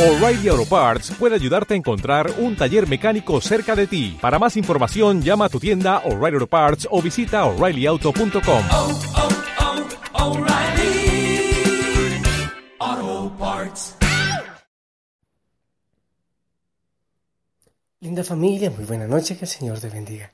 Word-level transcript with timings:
O'Reilly 0.00 0.48
Auto 0.48 0.64
Parts 0.64 1.10
puede 1.18 1.34
ayudarte 1.34 1.74
a 1.74 1.76
encontrar 1.76 2.32
un 2.38 2.56
taller 2.56 2.88
mecánico 2.88 3.38
cerca 3.42 3.76
de 3.76 3.86
ti. 3.86 4.16
Para 4.18 4.38
más 4.38 4.56
información, 4.56 5.20
llama 5.20 5.44
a 5.44 5.48
tu 5.50 5.60
tienda 5.60 5.98
O'Reilly 6.06 6.36
Auto 6.36 6.46
Parts 6.46 6.88
o 6.90 7.02
visita 7.02 7.44
oreillyauto.com. 7.44 8.62
oh, 8.72 9.00
oh, 12.80 13.32
Parts. 13.38 13.96
Linda 18.00 18.24
familia, 18.24 18.70
muy 18.70 18.86
buena 18.86 19.06
noche, 19.06 19.36
que 19.36 19.44
el 19.44 19.50
Señor 19.50 19.80
te 19.80 19.90
bendiga. 19.90 20.32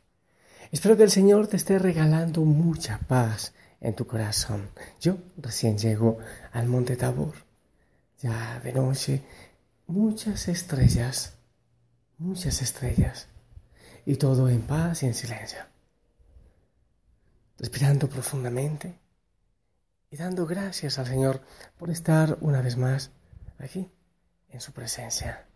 Espero 0.70 0.96
que 0.96 1.02
el 1.02 1.10
Señor 1.10 1.48
te 1.48 1.56
esté 1.56 1.80
regalando 1.80 2.42
mucha 2.42 3.00
paz 3.08 3.52
en 3.80 3.96
tu 3.96 4.06
corazón. 4.06 4.70
Yo 5.00 5.16
recién 5.38 5.76
llego 5.76 6.18
al 6.52 6.68
Monte 6.68 6.94
Tabor, 6.96 7.34
ya 8.20 8.60
de 8.60 8.72
noche, 8.72 9.22
muchas 9.86 10.48
estrellas, 10.48 11.34
muchas 12.18 12.60
estrellas, 12.60 13.28
y 14.04 14.16
todo 14.16 14.48
en 14.48 14.62
paz 14.62 15.02
y 15.02 15.06
en 15.06 15.14
silencio. 15.14 15.60
Respirando 17.58 18.08
profundamente 18.08 18.98
y 20.10 20.16
dando 20.16 20.46
gracias 20.46 20.98
al 20.98 21.06
Señor 21.06 21.40
por 21.78 21.90
estar 21.90 22.36
una 22.40 22.60
vez 22.60 22.76
más 22.76 23.10
aquí, 23.58 23.88
en 24.50 24.60
su 24.60 24.72
presencia, 24.72 25.46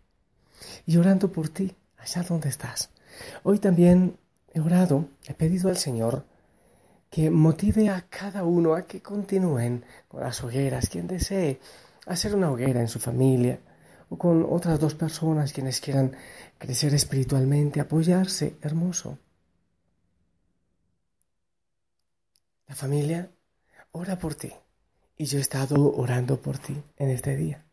y 0.87 0.97
orando 0.97 1.31
por 1.31 1.49
ti 1.49 1.77
allá 1.99 2.23
donde 2.23 2.49
estás. 2.49 2.91
Hoy 3.43 3.59
también 3.59 4.19
he 4.53 4.61
orado, 4.61 5.09
he 5.27 5.35
pedido 5.35 5.69
al 5.69 5.77
Señor 5.77 6.25
que 7.11 7.31
motive 7.31 7.91
a 7.91 8.03
cada 8.03 8.45
uno 8.45 8.75
a 8.75 8.83
que 8.83 9.03
continúen 9.03 9.85
con 10.09 10.21
las 10.21 10.43
hogueras, 10.45 10.89
quien 10.89 11.09
desee 11.09 11.61
hacer 12.07 12.35
una 12.35 12.51
hoguera 12.51 12.81
en 12.81 12.89
su 12.89 13.01
familia 13.01 13.59
o 14.11 14.19
con 14.19 14.45
otras 14.51 14.79
dos 14.79 14.95
personas 14.95 15.53
quienes 15.53 15.81
quieran 15.81 16.17
crecer 16.59 16.93
espiritualmente, 16.95 17.81
apoyarse, 17.81 18.57
hermoso. 18.61 19.19
La 22.67 22.75
familia 22.75 23.31
ora 23.93 24.19
por 24.19 24.35
ti 24.35 24.53
y 25.17 25.25
yo 25.25 25.39
he 25.39 25.41
estado 25.41 25.95
orando 25.95 26.41
por 26.41 26.59
ti 26.59 26.77
en 26.97 27.11
este 27.11 27.37
día. 27.37 27.65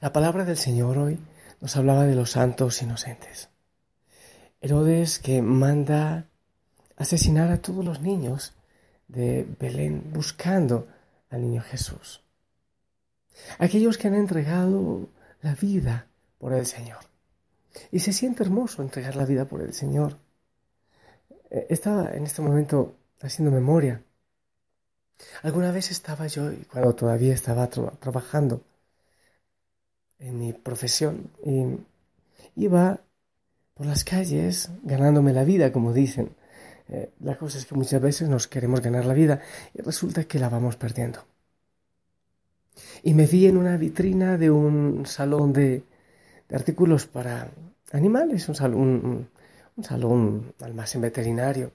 La 0.00 0.12
palabra 0.12 0.44
del 0.44 0.56
Señor 0.56 0.96
hoy 0.96 1.18
nos 1.60 1.76
hablaba 1.76 2.06
de 2.06 2.14
los 2.14 2.30
santos 2.30 2.80
inocentes. 2.82 3.48
Herodes 4.60 5.18
que 5.18 5.42
manda 5.42 6.28
asesinar 6.96 7.50
a 7.50 7.60
todos 7.60 7.84
los 7.84 8.00
niños 8.00 8.54
de 9.08 9.44
Belén 9.58 10.12
buscando 10.12 10.86
al 11.30 11.42
niño 11.42 11.62
Jesús. 11.62 12.22
Aquellos 13.58 13.98
que 13.98 14.08
han 14.08 14.14
entregado 14.14 15.08
la 15.42 15.54
vida 15.54 16.06
por 16.38 16.52
el 16.52 16.66
Señor. 16.66 17.00
Y 17.90 18.00
se 18.00 18.12
siente 18.12 18.42
hermoso 18.42 18.82
entregar 18.82 19.16
la 19.16 19.24
vida 19.24 19.44
por 19.44 19.62
el 19.62 19.72
Señor. 19.72 20.18
Eh, 21.50 21.66
estaba 21.70 22.10
en 22.12 22.24
este 22.24 22.42
momento 22.42 22.96
haciendo 23.20 23.50
memoria. 23.50 24.02
Alguna 25.42 25.70
vez 25.70 25.90
estaba 25.90 26.26
yo, 26.26 26.50
cuando 26.70 26.94
todavía 26.94 27.34
estaba 27.34 27.68
tra 27.68 27.90
trabajando 27.92 28.62
en 30.18 30.38
mi 30.38 30.52
profesión, 30.52 31.30
y 31.44 31.78
iba 32.56 33.00
por 33.74 33.86
las 33.86 34.04
calles 34.04 34.70
ganándome 34.82 35.32
la 35.32 35.44
vida, 35.44 35.72
como 35.72 35.92
dicen. 35.92 36.34
Eh, 36.88 37.10
la 37.20 37.38
cosa 37.38 37.58
es 37.58 37.66
que 37.66 37.74
muchas 37.74 38.02
veces 38.02 38.28
nos 38.28 38.48
queremos 38.48 38.80
ganar 38.80 39.06
la 39.06 39.14
vida 39.14 39.40
y 39.72 39.80
resulta 39.82 40.24
que 40.24 40.38
la 40.38 40.48
vamos 40.48 40.76
perdiendo. 40.76 41.24
Y 43.02 43.14
me 43.14 43.26
vi 43.26 43.46
en 43.46 43.56
una 43.56 43.76
vitrina 43.76 44.38
de 44.38 44.50
un 44.50 45.04
salón 45.06 45.52
de, 45.52 45.82
de 46.48 46.56
artículos 46.56 47.06
para 47.06 47.50
animales, 47.92 48.48
un 48.48 48.54
salón, 48.54 48.80
un, 48.80 49.28
un 49.76 49.84
salón 49.84 50.54
almacén 50.60 51.00
veterinario. 51.00 51.72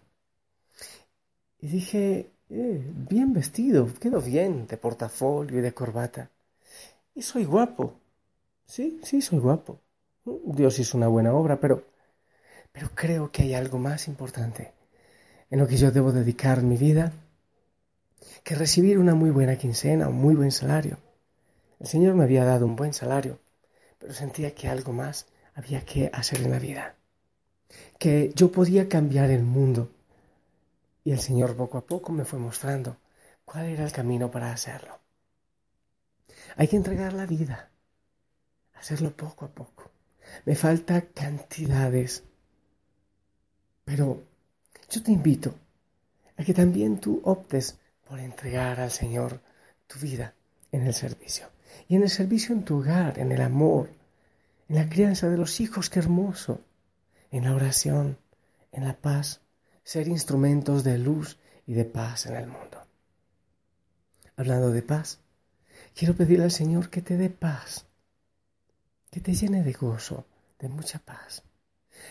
Y 1.59 1.67
dije, 1.67 2.31
eh, 2.49 2.81
bien 3.09 3.33
vestido, 3.33 3.87
quedo 3.99 4.21
bien 4.21 4.67
de 4.67 4.77
portafolio 4.77 5.59
y 5.59 5.61
de 5.61 5.73
corbata. 5.73 6.29
Y 7.15 7.21
soy 7.21 7.45
guapo. 7.45 7.95
Sí, 8.65 8.99
sí, 9.03 9.21
soy 9.21 9.39
guapo. 9.39 9.79
Dios 10.25 10.79
hizo 10.79 10.97
una 10.97 11.07
buena 11.07 11.33
obra, 11.33 11.59
pero, 11.59 11.85
pero 12.71 12.89
creo 12.95 13.31
que 13.31 13.43
hay 13.43 13.53
algo 13.53 13.79
más 13.79 14.07
importante 14.07 14.73
en 15.49 15.59
lo 15.59 15.67
que 15.67 15.77
yo 15.77 15.91
debo 15.91 16.11
dedicar 16.11 16.63
mi 16.63 16.77
vida 16.77 17.13
que 18.43 18.55
recibir 18.55 18.97
una 18.97 19.15
muy 19.15 19.29
buena 19.29 19.57
quincena, 19.57 20.07
un 20.07 20.15
muy 20.15 20.35
buen 20.35 20.51
salario. 20.51 20.97
El 21.79 21.87
Señor 21.87 22.15
me 22.15 22.23
había 22.23 22.45
dado 22.45 22.65
un 22.65 22.75
buen 22.75 22.93
salario, 22.93 23.39
pero 23.99 24.13
sentía 24.13 24.55
que 24.55 24.67
algo 24.67 24.93
más 24.93 25.27
había 25.53 25.85
que 25.85 26.09
hacer 26.13 26.41
en 26.41 26.51
la 26.51 26.59
vida, 26.59 26.95
que 27.99 28.31
yo 28.35 28.51
podía 28.51 28.87
cambiar 28.87 29.29
el 29.29 29.43
mundo. 29.43 29.89
Y 31.03 31.11
el 31.11 31.19
Señor 31.19 31.55
poco 31.55 31.77
a 31.77 31.85
poco 31.85 32.11
me 32.11 32.25
fue 32.25 32.39
mostrando 32.39 32.97
cuál 33.45 33.65
era 33.65 33.83
el 33.83 33.91
camino 33.91 34.29
para 34.29 34.51
hacerlo. 34.51 34.99
Hay 36.55 36.67
que 36.67 36.75
entregar 36.75 37.13
la 37.13 37.25
vida, 37.25 37.69
hacerlo 38.73 39.11
poco 39.15 39.45
a 39.45 39.49
poco. 39.49 39.91
Me 40.45 40.55
falta 40.55 41.01
cantidades, 41.01 42.23
pero 43.85 44.23
yo 44.89 45.03
te 45.03 45.11
invito 45.11 45.53
a 46.37 46.43
que 46.43 46.53
también 46.53 46.99
tú 46.99 47.21
optes 47.23 47.77
por 48.07 48.19
entregar 48.19 48.79
al 48.79 48.91
Señor 48.91 49.41
tu 49.87 49.99
vida 49.99 50.33
en 50.71 50.85
el 50.85 50.93
servicio. 50.93 51.47
Y 51.87 51.95
en 51.95 52.03
el 52.03 52.09
servicio 52.09 52.53
en 52.55 52.63
tu 52.63 52.79
hogar, 52.79 53.19
en 53.19 53.31
el 53.31 53.41
amor, 53.41 53.89
en 54.69 54.75
la 54.75 54.89
crianza 54.89 55.29
de 55.29 55.37
los 55.37 55.59
hijos, 55.59 55.89
qué 55.89 55.99
hermoso, 55.99 56.61
en 57.31 57.43
la 57.43 57.53
oración, 57.53 58.17
en 58.71 58.85
la 58.85 58.93
paz, 58.93 59.41
ser 59.83 60.07
instrumentos 60.07 60.83
de 60.83 60.97
luz 60.97 61.37
y 61.65 61.73
de 61.73 61.85
paz 61.85 62.25
en 62.25 62.35
el 62.35 62.47
mundo. 62.47 62.81
Hablando 64.35 64.71
de 64.71 64.81
paz, 64.81 65.19
quiero 65.95 66.15
pedirle 66.15 66.45
al 66.45 66.51
Señor 66.51 66.89
que 66.89 67.01
te 67.01 67.17
dé 67.17 67.29
paz, 67.29 67.85
que 69.11 69.19
te 69.19 69.33
llene 69.33 69.63
de 69.63 69.73
gozo, 69.73 70.25
de 70.59 70.69
mucha 70.69 70.99
paz. 70.99 71.43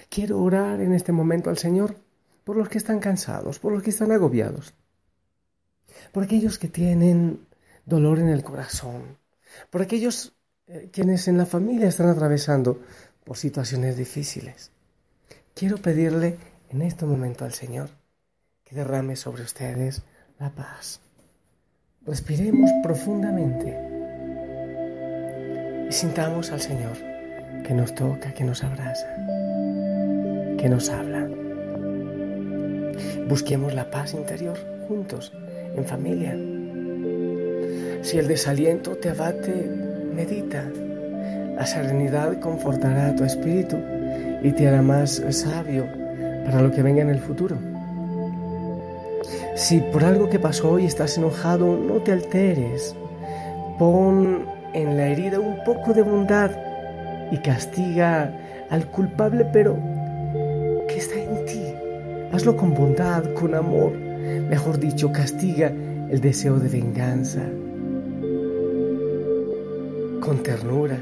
Quiero 0.09 0.43
orar 0.43 0.81
en 0.81 0.93
este 0.93 1.13
momento 1.13 1.51
al 1.51 1.59
Señor 1.59 1.97
por 2.45 2.57
los 2.57 2.69
que 2.69 2.79
están 2.79 3.01
cansados, 3.01 3.59
por 3.59 3.73
los 3.73 3.83
que 3.83 3.91
están 3.91 4.13
agobiados, 4.13 4.75
por 6.13 6.25
aquellos 6.25 6.59
que 6.59 6.69
tienen 6.69 7.47
dolor 7.85 8.19
en 8.19 8.29
el 8.29 8.43
corazón, 8.43 9.19
por 9.71 9.83
aquellos 9.83 10.35
eh, 10.67 10.91
quienes 10.93 11.29
en 11.29 11.39
la 11.39 11.47
familia 11.47 11.89
están 11.89 12.09
atravesando 12.09 12.81
por 13.25 13.37
situaciones 13.37 13.97
difíciles. 13.97 14.71
Quiero 15.55 15.79
pedirle 15.79 16.37
en 16.71 16.83
este 16.83 17.07
momento 17.07 17.45
al 17.45 17.53
Señor 17.53 17.91
que 18.65 18.75
derrame 18.75 19.17
sobre 19.17 19.43
ustedes 19.43 20.03
la 20.39 20.51
paz. 20.51 21.01
Respiremos 22.05 22.71
profundamente 22.83 23.77
y 25.89 25.93
sintamos 25.93 26.51
al 26.51 26.61
Señor 26.61 26.97
que 27.65 27.75
nos 27.75 27.95
toca, 27.95 28.35
que 28.35 28.45
nos 28.45 28.63
abraza, 28.63 29.09
que 30.59 30.69
nos 30.69 30.89
habla. 30.89 31.29
Busquemos 33.29 33.75
la 33.75 33.91
paz 33.91 34.15
interior 34.15 34.59
juntos, 34.87 35.33
en 35.77 35.85
familia. 35.85 36.37
Si 38.03 38.19
el 38.19 38.29
desaliento 38.29 38.97
te 38.97 39.11
abate, 39.11 39.69
medita. 40.15 40.65
La 41.57 41.67
serenidad 41.67 42.39
confortará 42.41 43.09
a 43.09 43.17
tu 43.17 43.25
espíritu 43.25 43.77
y 44.43 44.53
te 44.53 44.69
hará 44.69 44.83
más 44.83 45.23
sabio 45.31 45.87
para 46.45 46.63
lo 46.63 46.71
que 46.71 46.83
venga 46.83 47.03
en 47.03 47.11
el 47.11 47.19
futuro. 47.19 47.57
Si 49.57 49.81
por 49.81 50.05
algo 50.05 50.29
que 50.29 50.39
pasó 50.39 50.73
hoy 50.73 50.85
estás 50.85 51.17
enojado, 51.17 51.77
no 51.77 51.95
te 51.95 52.13
alteres. 52.13 52.95
Pon 53.79 54.45
en 54.75 54.97
la 54.97 55.09
herida 55.09 55.41
un 55.41 55.65
poco 55.65 55.95
de 55.95 56.03
bondad 56.03 56.51
y 57.33 57.39
castiga 57.39 58.31
al 58.71 58.87
culpable, 58.87 59.47
pero 59.53 59.77
que 60.89 60.99
está 60.99 61.19
en 61.19 61.45
ti. 61.47 61.63
Hazlo 62.33 62.57
con 62.57 62.75
bondad, 62.75 63.25
con 63.33 63.55
amor. 63.55 64.06
Mejor 64.51 64.79
dicho, 64.79 65.11
castiga 65.13 65.73
el 66.11 66.21
deseo 66.21 66.59
de 66.59 66.69
venganza. 66.69 67.43
Con 70.21 70.43
ternura. 70.43 70.99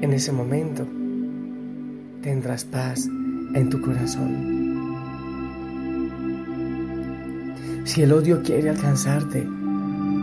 En 0.00 0.12
ese 0.12 0.32
momento 0.32 0.84
tendrás 2.22 2.64
paz 2.64 3.06
en 3.54 3.70
tu 3.70 3.80
corazón. 3.80 4.62
Si 7.84 8.02
el 8.02 8.12
odio 8.12 8.42
quiere 8.42 8.70
alcanzarte, 8.70 9.46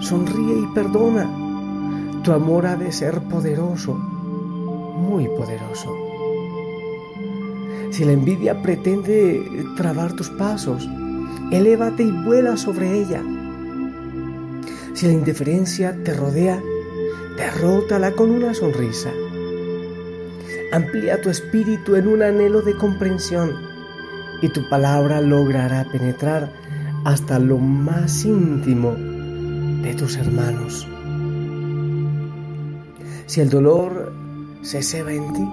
sonríe 0.01 0.59
y 0.63 0.67
perdona. 0.73 1.29
Tu 2.23 2.31
amor 2.33 2.65
ha 2.65 2.75
de 2.75 2.91
ser 2.91 3.21
poderoso, 3.21 3.93
muy 3.93 5.27
poderoso. 5.29 5.95
Si 7.91 8.03
la 8.03 8.11
envidia 8.11 8.61
pretende 8.61 9.65
trabar 9.75 10.13
tus 10.13 10.29
pasos, 10.29 10.89
elévate 11.51 12.03
y 12.03 12.11
vuela 12.11 12.57
sobre 12.57 12.99
ella. 12.99 13.23
Si 14.93 15.07
la 15.07 15.13
indiferencia 15.13 15.97
te 16.03 16.13
rodea, 16.13 16.61
derrótala 17.37 18.11
con 18.11 18.31
una 18.31 18.53
sonrisa. 18.53 19.11
Amplía 20.71 21.21
tu 21.21 21.29
espíritu 21.29 21.95
en 21.95 22.07
un 22.07 22.21
anhelo 22.21 22.61
de 22.61 22.75
comprensión 22.75 23.51
y 24.41 24.49
tu 24.49 24.67
palabra 24.69 25.21
logrará 25.21 25.85
penetrar 25.91 26.51
hasta 27.05 27.39
lo 27.39 27.57
más 27.57 28.25
íntimo 28.25 28.95
de 29.81 29.95
tus 29.95 30.17
hermanos. 30.17 30.87
Si 33.25 33.41
el 33.41 33.49
dolor 33.49 34.13
se 34.61 34.83
ceba 34.83 35.13
en 35.13 35.33
ti, 35.33 35.47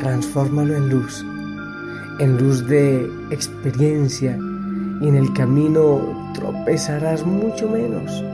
transfórmalo 0.00 0.76
en 0.76 0.90
luz, 0.90 1.24
en 2.18 2.36
luz 2.36 2.66
de 2.66 3.08
experiencia 3.30 4.38
y 5.00 5.08
en 5.08 5.16
el 5.16 5.32
camino 5.32 6.32
tropezarás 6.34 7.24
mucho 7.24 7.68
menos. 7.68 8.24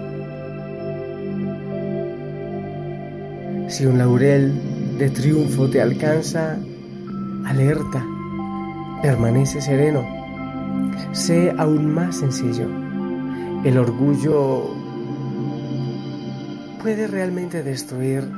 Si 3.69 3.87
un 3.87 3.99
laurel 3.99 4.99
de 4.99 5.11
triunfo 5.11 5.69
te 5.69 5.81
alcanza, 5.81 6.57
alerta, 7.47 8.05
permanece 9.03 9.61
sereno, 9.61 10.07
sé 11.13 11.55
aún 11.57 11.93
más 11.93 12.19
sencillo. 12.19 12.67
El 13.65 13.79
orgullo 13.79 14.75
puede 16.83 17.07
realmente 17.07 17.63
destruir 17.63 18.29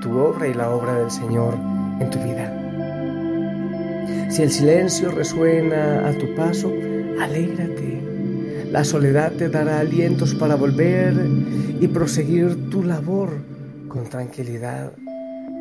tu 0.00 0.18
obra 0.18 0.48
y 0.48 0.54
la 0.54 0.70
obra 0.70 0.94
del 0.94 1.10
Señor 1.10 1.54
en 2.00 2.10
tu 2.10 2.18
vida. 2.18 2.58
Si 4.30 4.42
el 4.42 4.50
silencio 4.50 5.10
resuena 5.10 6.08
a 6.08 6.12
tu 6.14 6.34
paso, 6.34 6.72
alégrate. 7.24 8.00
La 8.70 8.84
soledad 8.84 9.32
te 9.32 9.48
dará 9.48 9.80
alientos 9.80 10.34
para 10.34 10.54
volver 10.54 11.14
y 11.80 11.88
proseguir 11.88 12.70
tu 12.70 12.82
labor 12.82 13.30
con 13.88 14.08
tranquilidad 14.08 14.92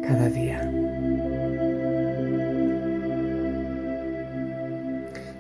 cada 0.01 0.29
día. 0.29 0.61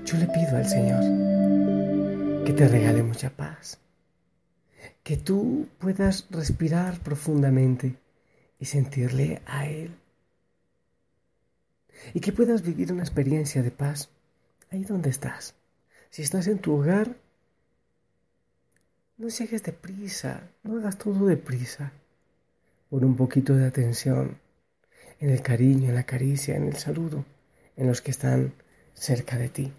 Yo 0.05 0.17
le 0.17 0.27
pido 0.27 0.57
al 0.57 0.67
Señor 0.67 2.45
que 2.45 2.53
te 2.53 2.67
regale 2.67 3.03
mucha 3.03 3.29
paz, 3.29 3.79
que 5.03 5.15
tú 5.15 5.67
puedas 5.79 6.27
respirar 6.29 6.99
profundamente 6.99 7.95
y 8.59 8.65
sentirle 8.65 9.41
a 9.45 9.67
Él, 9.67 9.91
y 12.13 12.19
que 12.19 12.33
puedas 12.33 12.61
vivir 12.61 12.91
una 12.91 13.03
experiencia 13.03 13.63
de 13.63 13.71
paz 13.71 14.09
ahí 14.71 14.83
donde 14.83 15.09
estás. 15.09 15.55
Si 16.11 16.23
estás 16.23 16.47
en 16.47 16.59
tu 16.59 16.73
hogar, 16.73 17.15
no 19.15 19.29
llegues 19.29 19.63
deprisa, 19.63 20.49
no 20.61 20.77
hagas 20.77 20.97
todo 20.97 21.25
deprisa. 21.25 21.93
Pon 22.89 23.05
un 23.05 23.15
poquito 23.15 23.55
de 23.55 23.65
atención 23.65 24.37
en 25.21 25.29
el 25.29 25.41
cariño, 25.41 25.87
en 25.87 25.95
la 25.95 26.03
caricia, 26.03 26.57
en 26.57 26.67
el 26.67 26.75
saludo, 26.75 27.23
en 27.77 27.87
los 27.87 28.01
que 28.01 28.11
están 28.11 28.53
cerca 28.93 29.37
de 29.37 29.47
ti. 29.47 29.73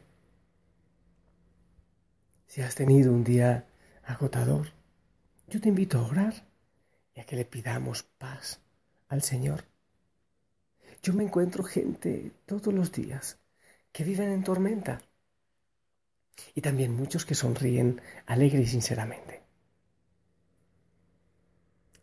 Si 2.47 2.63
has 2.63 2.77
tenido 2.77 3.13
un 3.13 3.25
día 3.25 3.67
agotador, 4.03 4.69
yo 5.49 5.61
te 5.61 5.69
invito 5.69 5.99
a 5.99 6.09
orar 6.09 6.47
y 7.15 7.21
a 7.21 7.25
que 7.25 7.37
le 7.37 7.45
pidamos 7.45 8.05
paz 8.05 8.59
al 9.09 9.21
Señor. 9.21 9.65
Yo 11.03 11.13
me 11.13 11.25
encuentro 11.25 11.63
gente 11.63 12.33
todos 12.47 12.73
los 12.73 12.91
días 12.91 13.37
que 13.93 14.03
viven 14.03 14.31
en 14.31 14.45
tormenta 14.45 15.03
y 16.55 16.61
también 16.61 16.95
muchos 16.95 17.25
que 17.25 17.35
sonríen 17.35 18.01
alegre 18.27 18.61
y 18.61 18.67
sinceramente. 18.67 19.43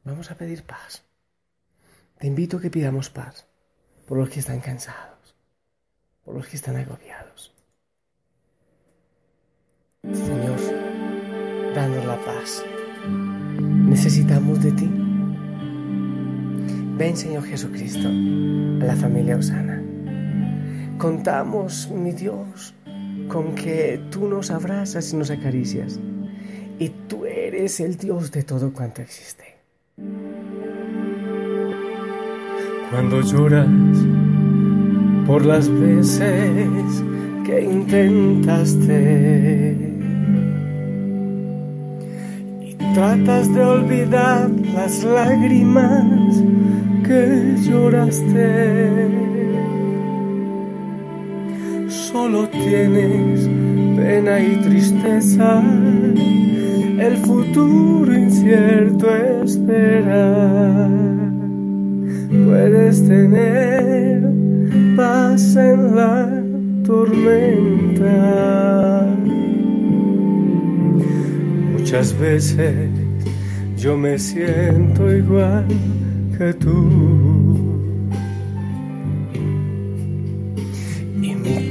Vamos 0.04 0.32
a 0.32 0.36
pedir 0.36 0.64
paz. 0.64 1.04
Te 2.18 2.28
invito 2.28 2.58
a 2.58 2.62
que 2.62 2.70
pidamos 2.70 3.10
paz 3.10 3.48
por 4.08 4.18
los 4.18 4.30
que 4.30 4.40
están 4.40 4.60
cansados, 4.60 5.36
por 6.24 6.36
los 6.36 6.48
que 6.48 6.56
están 6.56 6.76
agobiados. 6.76 7.54
Señor, 10.04 10.60
danos 11.76 12.06
la 12.06 12.20
paz. 12.26 12.64
Necesitamos 13.60 14.64
de 14.64 14.72
ti. 14.72 14.90
Ven, 16.98 17.16
Señor 17.16 17.44
Jesucristo, 17.46 18.08
a 18.08 18.86
la 18.86 18.96
familia 18.96 19.38
Osana. 19.38 19.82
Contamos, 20.98 21.90
mi 21.90 22.12
Dios, 22.12 22.74
con 23.30 23.56
que 23.56 24.02
tú 24.10 24.28
nos 24.28 24.52
abrazas 24.52 25.14
y 25.14 25.16
nos 25.16 25.32
acaricias. 25.32 26.00
Y 26.80 26.90
tú 27.08 27.26
eres 27.26 27.80
el 27.80 27.96
Dios 27.96 28.32
de 28.32 28.44
todo 28.44 28.74
cuanto 28.74 29.02
existe. 29.02 29.56
Cuando 32.90 33.22
lloras 33.22 33.68
por 35.28 35.46
las 35.46 35.70
veces 35.70 37.04
que 37.46 37.62
intentaste 37.62 38.98
y 42.62 42.74
tratas 42.96 43.54
de 43.54 43.62
olvidar 43.62 44.50
las 44.74 45.04
lágrimas 45.04 46.44
que 47.06 47.56
lloraste 47.62 49.29
solo 52.12 52.48
tienes 52.50 53.48
pena 53.96 54.40
y 54.40 54.56
tristeza, 54.64 55.62
el 57.00 57.18
futuro 57.18 58.12
incierto 58.18 59.08
esperar. 59.44 60.90
Puedes 62.46 63.08
tener 63.08 64.24
paz 64.96 65.56
en 65.56 65.96
la 65.96 66.44
tormenta. 66.84 68.16
Muchas 71.74 72.18
veces 72.20 72.90
yo 73.78 73.98
me 73.98 74.18
siento 74.18 75.12
igual 75.16 75.66
que 76.38 76.54
tú. 76.54 77.49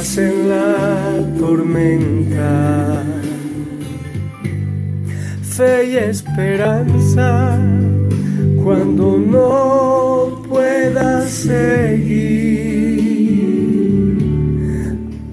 en 0.00 0.48
la 0.48 1.12
tormenta, 1.38 3.02
fe 5.42 5.90
y 5.90 5.96
esperanza 5.96 7.58
cuando 8.64 9.18
no 9.18 10.42
puedas 10.48 11.28
seguir, 11.30 12.48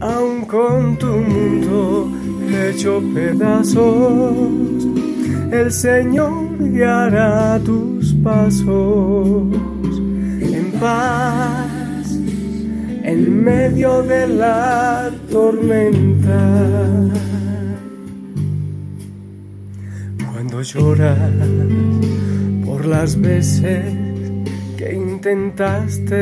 aun 0.02 0.44
con 0.46 0.98
tu 0.98 1.14
mundo 1.16 2.12
hecho 2.52 3.02
pedazos, 3.14 4.36
el 5.50 5.72
Señor 5.72 6.58
guiará 6.60 7.58
tus 7.64 8.14
pasos 8.16 9.48
paz 10.80 11.76
en 13.08 13.44
medio 13.44 14.04
de 14.04 14.28
la 14.28 15.10
tormenta. 15.32 16.42
Cuando 20.30 20.62
lloras 20.62 21.18
por 22.66 22.86
las 22.86 23.20
veces 23.20 23.86
que 24.78 24.94
intentaste 24.94 26.22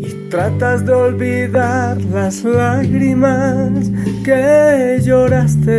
y 0.00 0.28
tratas 0.28 0.84
de 0.84 0.92
olvidar 0.92 1.98
las 2.02 2.44
lágrimas 2.44 3.90
que 4.22 5.00
lloraste 5.02 5.72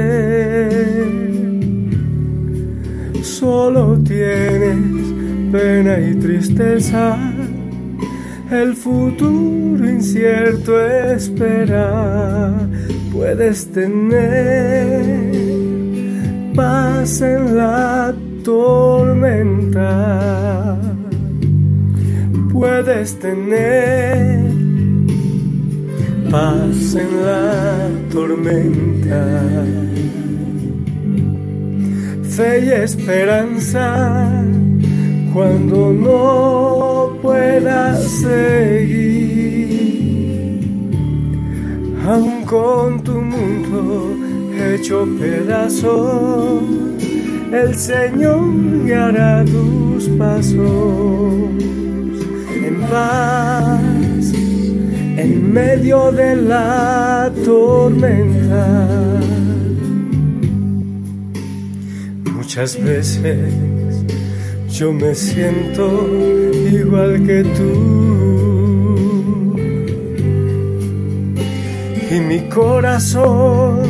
solo 3.21 3.99
tienes 4.03 5.22
pena 5.53 5.99
y 5.99 6.15
tristeza, 6.15 7.15
el 8.49 8.73
futuro 8.75 9.87
incierto 9.87 10.83
espera, 10.83 12.51
puedes 13.11 13.71
tener 13.71 15.05
paz 16.55 17.21
en 17.21 17.55
la 17.55 18.15
tormenta. 18.43 19.95
Puedes 22.51 23.19
tener 23.19 24.39
paz 26.31 26.95
en 26.95 27.25
la 27.25 27.89
tormenta. 28.11 29.53
Fe 32.23 32.65
y 32.65 32.69
esperanza 32.69 34.43
cuando 35.33 35.91
no 35.91 37.17
puedas 37.21 38.03
seguir, 38.21 38.99
aun 42.07 42.43
con 42.45 43.03
tu 43.03 43.13
mundo 43.13 44.15
hecho 44.55 45.07
pedazo, 45.19 46.61
el 47.51 47.75
Señor 47.75 48.85
guiará 48.85 49.43
tus 49.45 50.07
pasos 50.19 50.63
en 52.63 52.81
paz, 52.91 54.33
en 54.33 55.51
medio 55.51 56.11
de 56.11 56.35
la 56.35 57.31
tormenta. 57.43 59.19
Muchas 62.35 62.81
veces 62.83 63.82
yo 64.73 64.91
me 64.91 65.13
siento 65.13 66.09
igual 66.71 67.23
que 67.27 67.43
tú. 67.43 67.71
Y 72.09 72.19
mi 72.19 72.39
corazón 72.49 73.81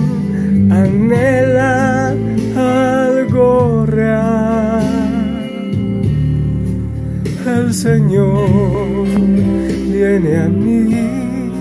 anhela 0.70 2.13
algo 2.58 3.86
real. 3.86 4.84
El 7.48 7.74
Señor 7.74 9.08
viene 9.90 10.38
a 10.38 10.50
mí 10.50 11.52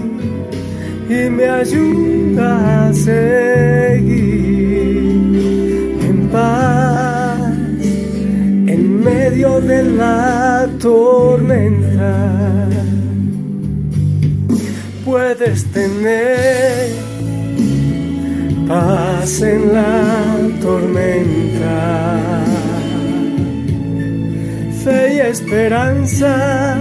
y 1.08 1.30
me 1.30 1.48
ayuda 1.48 2.88
a 2.88 2.92
seguir 2.92 4.31
medio 9.32 9.60
de 9.60 9.82
la 9.82 10.68
tormenta. 10.78 12.68
Puedes 15.04 15.64
tener 15.72 16.90
paz 18.68 19.40
en 19.42 19.72
la 19.72 20.36
tormenta, 20.60 22.20
fe 24.84 25.14
y 25.14 25.18
esperanza 25.20 26.76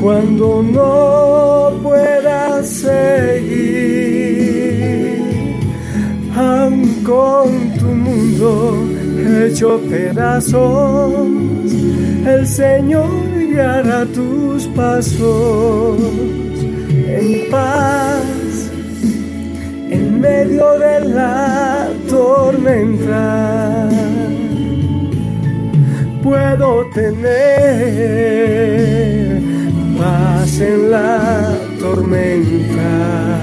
cuando 0.00 0.62
no 0.62 1.72
puedas 1.82 2.68
seguir, 2.68 3.90
aun 6.36 7.02
con 7.04 7.48
tu 7.78 7.86
mundo 7.86 8.89
hecho 9.30 9.80
pedazos, 9.88 11.12
el 12.26 12.46
Señor 12.46 13.10
guiará 13.50 14.04
tus 14.06 14.66
pasos 14.68 15.98
en 17.06 17.50
paz, 17.50 18.70
en 19.90 20.20
medio 20.20 20.78
de 20.78 21.00
la 21.06 21.88
tormenta. 22.08 23.88
Puedo 26.22 26.86
tener 26.94 28.20
paz 29.98 30.60
en 30.60 30.90
la 30.90 31.52
tormenta, 31.80 33.40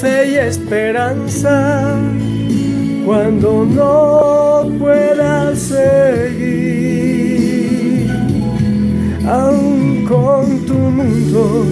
fe 0.00 0.30
y 0.30 0.34
esperanza 0.36 2.15
cuando 3.06 3.64
no 3.64 4.68
puedas 4.80 5.58
seguir, 5.60 6.50
aun 9.24 10.04
con 10.08 10.66
tu 10.66 10.74
mundo 10.74 11.64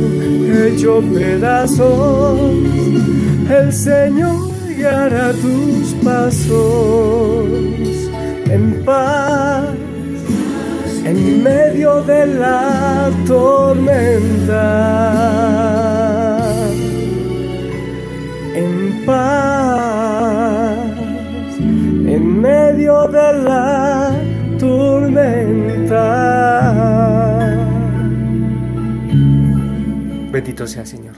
hecho 0.64 1.02
pedazos, 1.12 2.38
el 3.50 3.72
Señor 3.72 4.48
guiará 4.68 5.32
tus 5.32 5.92
pasos 6.04 7.48
en 8.48 8.84
paz. 8.84 9.64
En 11.04 11.42
medio 11.42 12.02
de 12.04 12.26
la 12.26 13.10
tormenta, 13.26 14.62
en 18.54 19.04
paz 19.04 19.93
medio 22.44 23.08
de 23.08 23.32
la 23.48 24.12
tormenta. 24.58 26.02
Bendito 30.30 30.66
sea 30.66 30.84
Señor. 30.84 31.14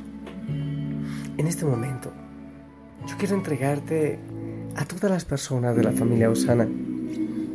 En 1.37 1.47
este 1.49 1.65
momento, 1.65 2.13
yo 3.09 3.17
quiero 3.19 3.35
entregarte 3.35 4.21
a 4.77 4.85
todas 4.85 5.11
las 5.11 5.25
personas 5.25 5.75
de 5.75 5.83
la 5.83 5.91
familia 5.91 6.31
Osana 6.31 6.69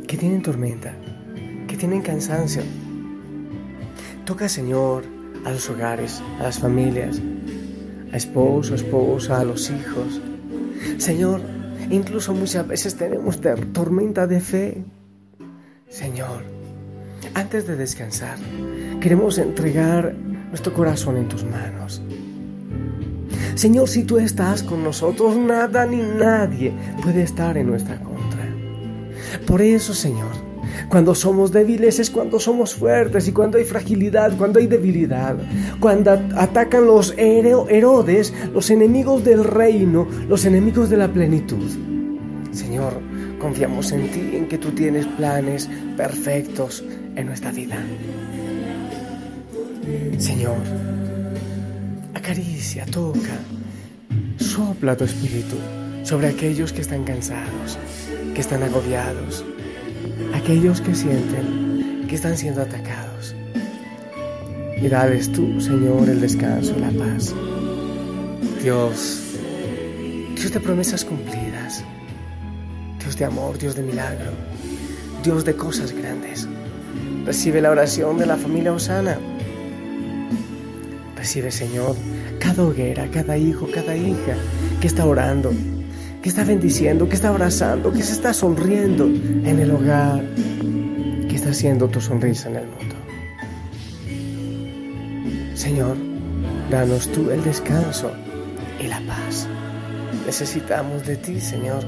que 0.06 0.18
tienen 0.18 0.42
tormenta, 0.42 0.94
que 1.66 1.76
tienen 1.78 2.02
cansancio. 2.02 2.62
Toca, 4.26 4.50
Señor, 4.50 5.04
a 5.46 5.50
los 5.50 5.70
hogares, 5.70 6.22
a 6.40 6.42
las 6.42 6.58
familias, 6.58 7.22
a 8.12 8.16
esposo, 8.18 8.74
esposa, 8.74 9.40
a 9.40 9.44
los 9.44 9.70
hijos. 9.70 10.20
Señor, 10.98 11.40
Incluso 11.90 12.34
muchas 12.34 12.66
veces 12.66 12.96
tenemos 12.96 13.40
tormenta 13.72 14.26
de 14.26 14.40
fe. 14.40 14.84
Señor, 15.88 16.42
antes 17.34 17.66
de 17.66 17.76
descansar, 17.76 18.38
queremos 19.00 19.38
entregar 19.38 20.14
nuestro 20.48 20.72
corazón 20.72 21.16
en 21.16 21.28
tus 21.28 21.44
manos. 21.44 22.02
Señor, 23.54 23.88
si 23.88 24.04
tú 24.04 24.18
estás 24.18 24.62
con 24.62 24.82
nosotros, 24.82 25.36
nada 25.36 25.86
ni 25.86 25.98
nadie 25.98 26.72
puede 27.02 27.22
estar 27.22 27.56
en 27.56 27.66
nuestra 27.66 27.98
contra. 28.00 28.46
Por 29.46 29.60
eso, 29.60 29.94
Señor, 29.94 30.51
cuando 30.88 31.14
somos 31.14 31.52
débiles 31.52 31.98
es 31.98 32.10
cuando 32.10 32.38
somos 32.38 32.74
fuertes 32.74 33.28
y 33.28 33.32
cuando 33.32 33.58
hay 33.58 33.64
fragilidad, 33.64 34.36
cuando 34.36 34.58
hay 34.58 34.66
debilidad, 34.66 35.36
cuando 35.80 36.12
atacan 36.36 36.86
los 36.86 37.14
Herodes, 37.16 38.32
los 38.52 38.70
enemigos 38.70 39.24
del 39.24 39.44
reino, 39.44 40.06
los 40.28 40.44
enemigos 40.44 40.90
de 40.90 40.96
la 40.96 41.08
plenitud. 41.08 41.70
Señor, 42.52 43.00
confiamos 43.38 43.92
en 43.92 44.10
ti, 44.10 44.36
en 44.36 44.46
que 44.46 44.58
tú 44.58 44.70
tienes 44.70 45.06
planes 45.06 45.68
perfectos 45.96 46.84
en 47.16 47.26
nuestra 47.26 47.50
vida. 47.50 47.76
Señor, 50.18 50.58
acaricia, 52.14 52.86
toca, 52.86 53.36
sopla 54.36 54.96
tu 54.96 55.04
espíritu 55.04 55.56
sobre 56.04 56.28
aquellos 56.28 56.72
que 56.72 56.82
están 56.82 57.04
cansados, 57.04 57.78
que 58.34 58.40
están 58.40 58.62
agobiados, 58.62 59.44
aquellos 60.34 60.80
que 60.80 60.94
sienten 60.94 62.06
que 62.08 62.14
están 62.14 62.36
siendo 62.36 62.62
atacados. 62.62 63.34
Y 64.80 64.88
dales 64.88 65.30
tú, 65.32 65.60
Señor, 65.60 66.08
el 66.08 66.20
descanso 66.20 66.74
la 66.78 66.90
paz. 66.90 67.34
Dios, 68.62 69.22
Dios 70.36 70.52
de 70.52 70.60
promesas 70.60 71.04
cumplidas, 71.04 71.84
Dios 73.00 73.16
de 73.16 73.24
amor, 73.24 73.58
Dios 73.58 73.74
de 73.74 73.82
milagro, 73.82 74.30
Dios 75.24 75.44
de 75.44 75.54
cosas 75.54 75.92
grandes. 75.92 76.48
Recibe 77.24 77.60
la 77.60 77.70
oración 77.70 78.18
de 78.18 78.26
la 78.26 78.36
familia 78.36 78.72
Osana. 78.72 79.18
Recibe, 81.16 81.50
Señor, 81.50 81.96
cada 82.38 82.64
hoguera, 82.64 83.08
cada 83.10 83.36
hijo, 83.36 83.68
cada 83.72 83.96
hija 83.96 84.36
que 84.80 84.86
está 84.86 85.06
orando, 85.06 85.52
que 86.22 86.28
está 86.28 86.44
bendiciendo, 86.44 87.08
que 87.08 87.16
está 87.16 87.30
abrazando, 87.30 87.92
que 87.92 88.02
se 88.02 88.12
está 88.12 88.32
sonriendo 88.32 89.06
en 89.06 89.58
el 89.58 89.71
que 91.28 91.36
está 91.36 91.50
haciendo 91.50 91.88
tu 91.88 92.00
sonrisa 92.00 92.48
en 92.48 92.56
el 92.56 92.66
mundo. 92.66 92.96
Señor, 95.54 95.96
danos 96.70 97.08
tú 97.12 97.30
el 97.30 97.42
descanso 97.44 98.10
y 98.80 98.86
la 98.86 99.00
paz. 99.00 99.46
Necesitamos 100.26 101.06
de 101.06 101.16
ti, 101.16 101.40
Señor. 101.40 101.84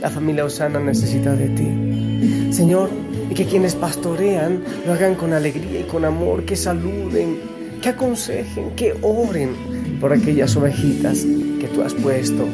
La 0.00 0.10
familia 0.10 0.44
Osana 0.44 0.80
necesita 0.80 1.34
de 1.34 1.48
ti. 1.48 2.52
Señor, 2.52 2.90
y 3.30 3.34
que 3.34 3.46
quienes 3.46 3.74
pastorean 3.74 4.62
lo 4.86 4.92
hagan 4.92 5.14
con 5.14 5.32
alegría 5.32 5.80
y 5.80 5.84
con 5.84 6.04
amor, 6.04 6.44
que 6.44 6.56
saluden, 6.56 7.38
que 7.80 7.88
aconsejen, 7.90 8.70
que 8.76 8.94
oren 9.02 9.54
por 10.00 10.12
aquellas 10.12 10.56
ovejitas 10.56 11.24
que 11.60 11.68
tú 11.74 11.82
has 11.82 11.94
puesto 11.94 12.44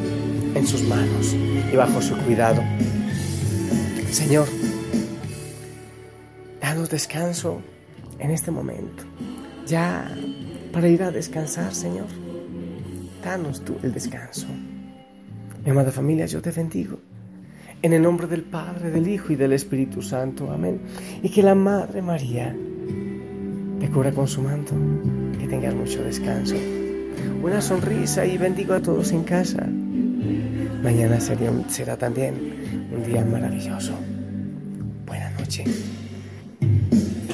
en 0.55 0.67
sus 0.67 0.83
manos 0.83 1.35
y 1.71 1.75
bajo 1.75 2.01
su 2.01 2.15
cuidado. 2.17 2.61
Señor, 4.11 4.45
danos 6.61 6.89
descanso 6.89 7.61
en 8.19 8.31
este 8.31 8.51
momento. 8.51 9.05
Ya 9.65 10.13
para 10.73 10.89
ir 10.89 11.01
a 11.03 11.11
descansar, 11.11 11.73
Señor. 11.73 12.07
Danos 13.23 13.63
tú 13.63 13.77
el 13.83 13.93
descanso. 13.93 14.47
Mi 15.63 15.71
amada 15.71 15.93
familia, 15.93 16.25
yo 16.25 16.41
te 16.41 16.51
bendigo. 16.51 16.99
En 17.81 17.93
el 17.93 18.01
nombre 18.01 18.27
del 18.27 18.43
Padre, 18.43 18.91
del 18.91 19.07
Hijo 19.07 19.31
y 19.31 19.37
del 19.37 19.53
Espíritu 19.53 20.01
Santo. 20.01 20.51
Amén. 20.51 20.81
Y 21.23 21.29
que 21.29 21.41
la 21.41 21.55
Madre 21.55 22.01
María 22.01 22.53
te 23.79 23.89
cura 23.89 24.11
con 24.11 24.27
su 24.27 24.41
manto. 24.41 24.73
Que 25.39 25.47
tengas 25.47 25.73
mucho 25.73 26.03
descanso. 26.03 26.55
Una 27.41 27.61
sonrisa 27.61 28.25
y 28.25 28.37
bendigo 28.37 28.73
a 28.73 28.81
todos 28.81 29.13
en 29.13 29.23
casa. 29.23 29.69
Mañana 30.83 31.19
será 31.19 31.95
también 31.95 32.33
un 32.91 33.03
día 33.03 33.23
maravilloso. 33.23 33.93
Buena 35.05 35.29
noche. 35.31 35.63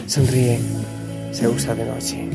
Sonríe. 0.06 0.60
Se 1.32 1.48
usa 1.48 1.76
de 1.76 1.86
noche. 1.86 2.30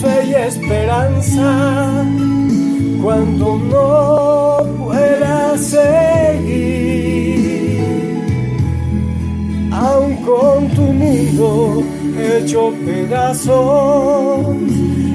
Fe 0.00 0.26
y 0.26 0.34
esperanza 0.34 2.04
cuando 3.02 3.56
no 3.58 4.84
pueda 4.84 5.58
seguir, 5.58 7.00
aun 9.72 10.16
con 10.16 10.68
tu 10.68 10.82
mundo 10.82 11.82
hecho 12.18 12.72
pedazos, 12.84 14.46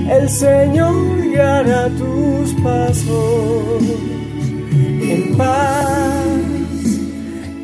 el 0.10 0.30
Señor 0.30 1.22
guiará 1.22 1.90
tus 1.90 2.54
pasos 2.62 3.84
en 4.72 5.36
paz 5.38 6.26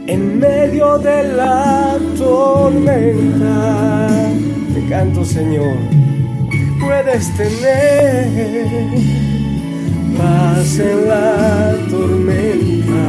en 0.08 0.40
medio 0.40 0.98
de 1.00 1.24
la 1.36 1.98
tormenta. 2.18 4.10
Te 4.74 4.90
canto, 4.90 5.24
Señor, 5.24 5.78
puedes 6.82 7.34
tener 7.38 8.28
paz 10.18 10.80
en 10.80 11.08
la 11.08 11.78
tormenta. 11.90 13.04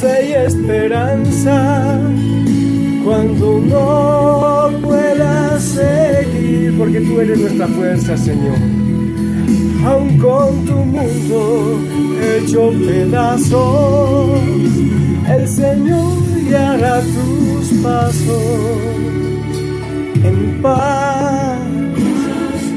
Fe 0.00 0.28
y 0.28 0.32
esperanza 0.32 2.00
cuando 3.16 3.58
no 3.60 4.78
puedas 4.82 5.62
seguir, 5.62 6.76
porque 6.76 7.00
tú 7.00 7.20
eres 7.20 7.38
nuestra 7.40 7.66
fuerza, 7.68 8.16
Señor. 8.16 8.58
Aun 9.86 10.18
con 10.18 10.64
tu 10.66 10.74
mundo 10.74 11.80
hecho 12.22 12.72
pedazos, 12.86 14.40
el 15.30 15.48
Señor 15.48 16.18
guiará 16.46 17.00
tus 17.00 17.78
pasos 17.82 18.78
en 20.22 20.60
paz, 20.60 21.58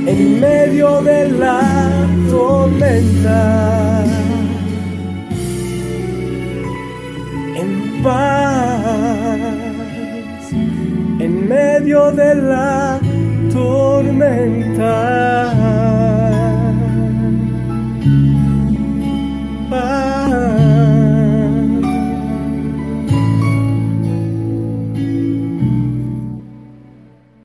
en 0.06 0.40
medio 0.40 1.02
de 1.02 1.30
la 1.32 2.08
tormenta. 2.30 4.06
En 7.56 8.04
paz, 8.04 9.59
medio 11.50 12.12
de 12.12 12.36
la 12.36 13.00
tormenta. 13.52 14.90